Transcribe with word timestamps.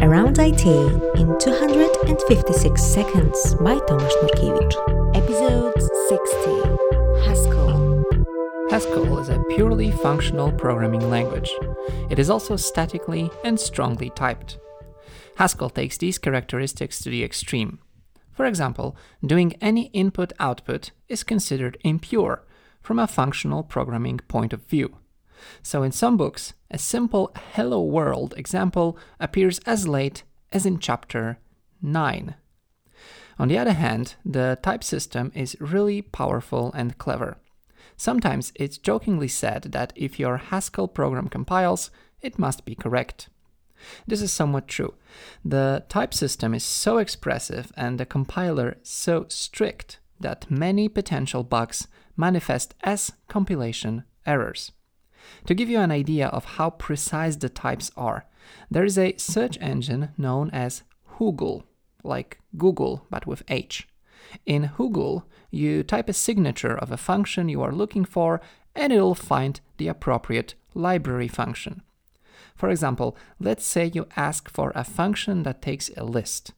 Around 0.00 0.38
IT 0.38 0.66
in 0.66 1.38
256 1.38 2.82
Seconds 2.82 3.54
by 3.56 3.74
Tomasz 3.74 4.12
Nurkiewicz. 4.22 5.16
Episode 5.16 5.74
60 6.08 7.26
Haskell. 7.26 8.04
Haskell 8.70 9.18
is 9.18 9.28
a 9.28 9.42
purely 9.50 9.90
functional 9.90 10.52
programming 10.52 11.10
language. 11.10 11.50
It 12.10 12.18
is 12.18 12.30
also 12.30 12.56
statically 12.56 13.30
and 13.44 13.58
strongly 13.58 14.10
typed. 14.10 14.58
Haskell 15.36 15.70
takes 15.70 15.96
these 15.96 16.18
characteristics 16.18 17.00
to 17.00 17.10
the 17.10 17.24
extreme. 17.24 17.78
For 18.32 18.46
example, 18.46 18.96
doing 19.24 19.54
any 19.60 19.86
input 19.86 20.32
output 20.38 20.92
is 21.08 21.24
considered 21.24 21.78
impure 21.82 22.44
from 22.82 22.98
a 22.98 23.08
functional 23.08 23.62
programming 23.62 24.18
point 24.28 24.52
of 24.52 24.62
view. 24.66 24.98
So, 25.62 25.82
in 25.82 25.92
some 25.92 26.16
books, 26.16 26.54
a 26.70 26.78
simple 26.78 27.32
Hello 27.54 27.82
World 27.82 28.34
example 28.36 28.98
appears 29.20 29.58
as 29.60 29.88
late 29.88 30.22
as 30.52 30.66
in 30.66 30.78
chapter 30.78 31.38
9. 31.82 32.34
On 33.38 33.48
the 33.48 33.58
other 33.58 33.72
hand, 33.72 34.16
the 34.24 34.58
type 34.62 34.82
system 34.82 35.30
is 35.34 35.56
really 35.60 36.02
powerful 36.02 36.72
and 36.72 36.98
clever. 36.98 37.36
Sometimes 37.96 38.52
it's 38.54 38.78
jokingly 38.78 39.28
said 39.28 39.64
that 39.72 39.92
if 39.96 40.18
your 40.18 40.36
Haskell 40.36 40.88
program 40.88 41.28
compiles, 41.28 41.90
it 42.20 42.38
must 42.38 42.64
be 42.64 42.74
correct. 42.74 43.28
This 44.06 44.22
is 44.22 44.32
somewhat 44.32 44.66
true. 44.66 44.94
The 45.44 45.84
type 45.88 46.12
system 46.12 46.52
is 46.54 46.64
so 46.64 46.98
expressive 46.98 47.72
and 47.76 47.98
the 47.98 48.06
compiler 48.06 48.76
so 48.82 49.26
strict 49.28 50.00
that 50.20 50.50
many 50.50 50.88
potential 50.88 51.44
bugs 51.44 51.86
manifest 52.16 52.74
as 52.82 53.12
compilation 53.28 54.04
errors. 54.26 54.72
To 55.46 55.54
give 55.54 55.68
you 55.68 55.78
an 55.78 55.90
idea 55.90 56.28
of 56.28 56.44
how 56.44 56.70
precise 56.70 57.36
the 57.36 57.48
types 57.48 57.90
are, 57.96 58.26
there 58.70 58.84
is 58.84 58.98
a 58.98 59.16
search 59.16 59.58
engine 59.60 60.10
known 60.16 60.50
as 60.50 60.82
Hoogle, 61.18 61.64
like 62.02 62.38
Google 62.56 63.06
but 63.10 63.26
with 63.26 63.42
H. 63.48 63.88
In 64.44 64.70
Hoogle, 64.76 65.24
you 65.50 65.82
type 65.82 66.08
a 66.08 66.12
signature 66.12 66.76
of 66.76 66.92
a 66.92 66.96
function 66.96 67.48
you 67.48 67.62
are 67.62 67.72
looking 67.72 68.04
for 68.04 68.40
and 68.74 68.92
it'll 68.92 69.14
find 69.14 69.60
the 69.78 69.88
appropriate 69.88 70.54
library 70.74 71.28
function. 71.28 71.82
For 72.54 72.68
example, 72.68 73.16
let's 73.38 73.64
say 73.64 73.90
you 73.94 74.06
ask 74.16 74.50
for 74.50 74.72
a 74.74 74.84
function 74.84 75.44
that 75.44 75.62
takes 75.62 75.90
a 75.96 76.04
list 76.04 76.52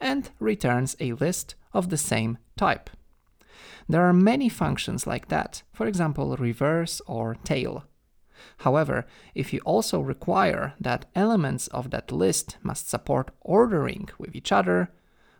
and 0.00 0.30
returns 0.38 0.96
a 1.00 1.12
list 1.14 1.54
of 1.72 1.88
the 1.88 1.96
same 1.96 2.38
type. 2.56 2.90
There 3.88 4.04
are 4.04 4.12
many 4.12 4.48
functions 4.48 5.06
like 5.06 5.28
that, 5.28 5.62
for 5.72 5.86
example, 5.86 6.36
reverse 6.36 7.00
or 7.06 7.36
tail. 7.44 7.84
However, 8.58 9.06
if 9.34 9.52
you 9.52 9.60
also 9.64 10.00
require 10.00 10.74
that 10.80 11.06
elements 11.14 11.68
of 11.68 11.90
that 11.90 12.10
list 12.10 12.56
must 12.62 12.88
support 12.88 13.30
ordering 13.40 14.08
with 14.18 14.34
each 14.34 14.52
other, 14.52 14.90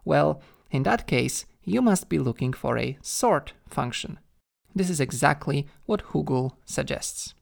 well, 0.04 0.40
in 0.70 0.82
that 0.84 1.06
case, 1.06 1.46
you 1.64 1.82
must 1.82 2.08
be 2.08 2.18
looking 2.18 2.52
for 2.52 2.78
a 2.78 2.98
sort 3.02 3.52
function. 3.68 4.18
This 4.74 4.90
is 4.90 5.00
exactly 5.00 5.66
what 5.86 6.02
Hoogle 6.12 6.52
suggests. 6.64 7.34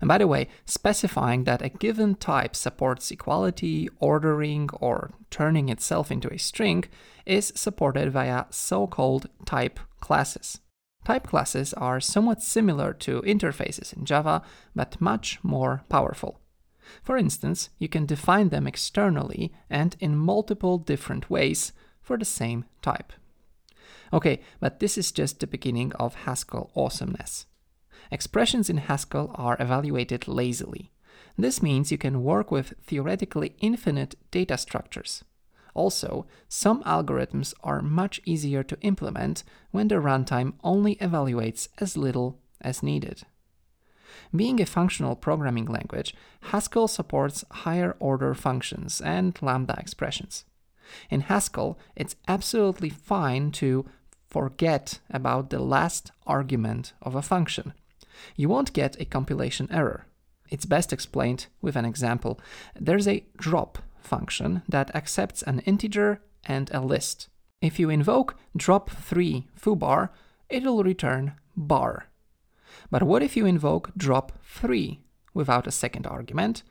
And 0.00 0.08
by 0.08 0.18
the 0.18 0.26
way, 0.26 0.48
specifying 0.64 1.44
that 1.44 1.62
a 1.62 1.68
given 1.68 2.16
type 2.16 2.56
supports 2.56 3.10
equality, 3.10 3.88
ordering, 4.00 4.68
or 4.80 5.10
turning 5.30 5.68
itself 5.68 6.10
into 6.10 6.32
a 6.32 6.38
string 6.38 6.84
is 7.24 7.52
supported 7.54 8.12
via 8.12 8.46
so 8.50 8.86
called 8.86 9.28
type 9.44 9.78
classes. 10.00 10.60
Type 11.08 11.26
classes 11.26 11.72
are 11.72 12.00
somewhat 12.00 12.42
similar 12.42 12.92
to 12.92 13.22
interfaces 13.22 13.96
in 13.96 14.04
Java, 14.04 14.42
but 14.76 15.00
much 15.00 15.42
more 15.42 15.82
powerful. 15.88 16.38
For 17.02 17.16
instance, 17.16 17.70
you 17.78 17.88
can 17.88 18.04
define 18.04 18.50
them 18.50 18.66
externally 18.66 19.50
and 19.70 19.96
in 20.00 20.18
multiple 20.18 20.76
different 20.76 21.30
ways 21.30 21.72
for 22.02 22.18
the 22.18 22.26
same 22.26 22.66
type. 22.82 23.14
Okay, 24.12 24.40
but 24.60 24.80
this 24.80 24.98
is 24.98 25.10
just 25.10 25.40
the 25.40 25.46
beginning 25.46 25.94
of 25.94 26.26
Haskell 26.26 26.70
awesomeness. 26.76 27.46
Expressions 28.10 28.68
in 28.68 28.76
Haskell 28.76 29.30
are 29.34 29.56
evaluated 29.58 30.28
lazily. 30.28 30.92
This 31.38 31.62
means 31.62 31.90
you 31.90 31.96
can 31.96 32.22
work 32.22 32.50
with 32.50 32.74
theoretically 32.82 33.54
infinite 33.60 34.14
data 34.30 34.58
structures. 34.58 35.24
Also, 35.78 36.26
some 36.48 36.82
algorithms 36.82 37.54
are 37.62 37.80
much 37.80 38.20
easier 38.24 38.64
to 38.64 38.80
implement 38.80 39.44
when 39.70 39.86
the 39.86 40.02
runtime 40.02 40.54
only 40.64 40.96
evaluates 40.96 41.68
as 41.78 41.96
little 41.96 42.40
as 42.60 42.82
needed. 42.82 43.22
Being 44.34 44.60
a 44.60 44.66
functional 44.66 45.14
programming 45.14 45.66
language, 45.66 46.16
Haskell 46.50 46.88
supports 46.88 47.44
higher 47.62 47.94
order 48.00 48.34
functions 48.34 49.00
and 49.00 49.40
lambda 49.40 49.76
expressions. 49.78 50.44
In 51.10 51.20
Haskell, 51.20 51.78
it's 51.94 52.16
absolutely 52.26 52.90
fine 52.90 53.52
to 53.52 53.86
forget 54.26 54.98
about 55.10 55.50
the 55.50 55.60
last 55.60 56.10
argument 56.26 56.92
of 57.00 57.14
a 57.14 57.22
function. 57.22 57.72
You 58.34 58.48
won't 58.48 58.72
get 58.72 59.00
a 59.00 59.04
compilation 59.04 59.68
error. 59.70 60.06
It's 60.50 60.66
best 60.66 60.92
explained 60.92 61.46
with 61.62 61.76
an 61.76 61.84
example. 61.84 62.40
There's 62.74 63.06
a 63.06 63.24
drop 63.36 63.78
function 64.08 64.62
that 64.68 64.94
accepts 64.94 65.42
an 65.42 65.60
integer 65.60 66.20
and 66.44 66.70
a 66.72 66.80
list. 66.80 67.28
If 67.60 67.78
you 67.78 67.90
invoke 67.90 68.36
drop3 68.56 69.44
foobar, 69.60 70.10
it'll 70.48 70.82
return 70.82 71.34
bar. 71.56 72.06
But 72.90 73.02
what 73.02 73.22
if 73.22 73.36
you 73.36 73.46
invoke 73.46 73.92
drop3 73.98 74.98
without 75.34 75.66
a 75.66 75.72
second 75.72 76.06
argument? 76.06 76.62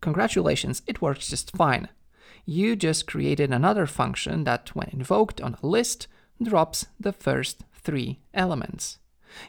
Congratulations, 0.00 0.82
it 0.86 1.02
works 1.02 1.28
just 1.28 1.56
fine. 1.56 1.88
You 2.44 2.76
just 2.76 3.06
created 3.06 3.52
another 3.52 3.86
function 3.86 4.44
that, 4.44 4.74
when 4.74 4.88
invoked 4.92 5.40
on 5.40 5.56
a 5.62 5.66
list, 5.66 6.06
drops 6.42 6.86
the 6.98 7.12
first 7.12 7.64
three 7.74 8.20
elements. 8.32 8.98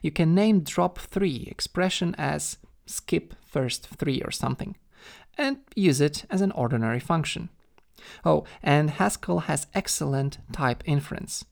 You 0.02 0.12
can 0.12 0.36
name 0.36 0.62
drop3 0.62 1.48
expression 1.48 2.16
as 2.18 2.58
skip 2.86 3.34
first 3.46 3.88
three 3.88 4.22
or 4.22 4.31
something 4.31 4.75
and 5.39 5.57
use 5.75 6.01
it 6.01 6.25
as 6.29 6.41
an 6.41 6.51
ordinary 6.51 7.00
function. 7.00 7.50
Oh, 8.23 8.44
and 8.61 8.91
Haskell 8.91 9.41
has 9.41 9.67
excellent 9.73 10.38
type 10.51 10.83
inference. 10.85 11.45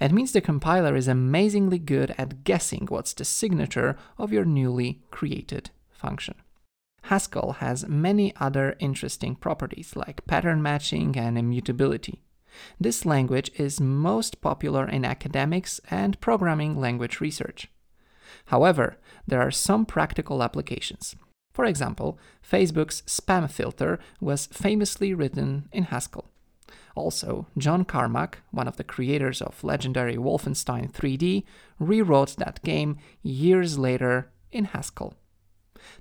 It 0.00 0.12
means 0.12 0.32
the 0.32 0.42
compiler 0.42 0.94
is 0.94 1.08
amazingly 1.08 1.78
good 1.78 2.14
at 2.18 2.44
guessing 2.44 2.86
what's 2.88 3.14
the 3.14 3.24
signature 3.24 3.96
of 4.18 4.32
your 4.32 4.44
newly 4.44 5.00
created 5.10 5.70
function. 5.90 6.34
Haskell 7.04 7.52
has 7.58 7.88
many 7.88 8.36
other 8.36 8.76
interesting 8.78 9.34
properties 9.34 9.96
like 9.96 10.26
pattern 10.26 10.62
matching 10.62 11.16
and 11.16 11.38
immutability. 11.38 12.20
This 12.78 13.06
language 13.06 13.50
is 13.56 13.80
most 13.80 14.42
popular 14.42 14.86
in 14.86 15.04
academics 15.04 15.80
and 15.90 16.20
programming 16.20 16.78
language 16.78 17.20
research. 17.20 17.68
However, 18.46 18.98
there 19.26 19.40
are 19.40 19.50
some 19.50 19.86
practical 19.86 20.42
applications. 20.42 21.16
For 21.52 21.64
example, 21.64 22.18
Facebook's 22.48 23.02
spam 23.02 23.50
filter 23.50 23.98
was 24.20 24.46
famously 24.46 25.14
written 25.14 25.68
in 25.72 25.84
Haskell. 25.84 26.30
Also, 26.94 27.46
John 27.56 27.84
Carmack, 27.84 28.38
one 28.50 28.68
of 28.68 28.76
the 28.76 28.84
creators 28.84 29.40
of 29.40 29.62
legendary 29.64 30.16
Wolfenstein 30.16 30.92
3D, 30.92 31.44
rewrote 31.78 32.36
that 32.36 32.62
game 32.62 32.98
years 33.22 33.78
later 33.78 34.30
in 34.52 34.66
Haskell. 34.66 35.14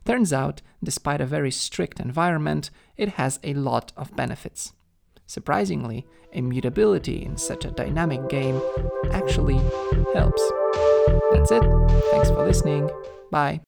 Turns 0.05 0.33
out, 0.33 0.61
despite 0.83 1.21
a 1.21 1.25
very 1.25 1.51
strict 1.51 1.99
environment, 1.99 2.69
it 2.97 3.09
has 3.09 3.39
a 3.43 3.53
lot 3.53 3.93
of 3.95 4.15
benefits. 4.15 4.73
Surprisingly, 5.25 6.05
immutability 6.33 7.23
in 7.23 7.37
such 7.37 7.63
a 7.63 7.71
dynamic 7.71 8.27
game 8.29 8.59
actually 9.11 9.59
helps. 10.13 10.41
That's 11.31 11.51
it. 11.51 11.63
Thanks 12.11 12.29
for 12.29 12.45
listening. 12.45 12.89
Bye. 13.31 13.57